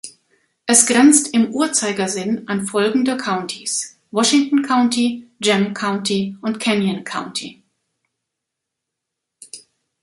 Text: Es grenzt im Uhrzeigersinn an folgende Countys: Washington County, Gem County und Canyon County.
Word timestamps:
Es 0.65 0.87
grenzt 0.87 1.31
im 1.31 1.51
Uhrzeigersinn 1.53 2.47
an 2.47 2.65
folgende 2.65 3.17
Countys: 3.17 3.99
Washington 4.09 4.63
County, 4.63 5.27
Gem 5.39 5.75
County 5.75 6.35
und 6.41 6.59
Canyon 6.59 7.03
County. 7.03 7.61